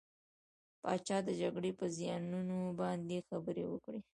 پاچا 0.81 1.17
د 1.27 1.29
جګرې 1.41 1.71
په 1.79 1.85
زيانونو 1.97 2.57
باندې 2.81 3.25
خبرې 3.29 3.65
وکړې. 3.67 3.99